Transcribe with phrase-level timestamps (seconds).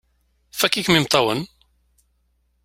[0.59, 1.41] Fakk-ikem imeṭṭawen!